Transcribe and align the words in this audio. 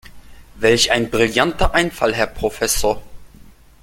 Welch 0.55 0.91
ein 0.91 1.11
brillanter 1.11 1.75
Einfall, 1.75 2.15
Herr 2.15 2.25
Professor! 2.25 3.03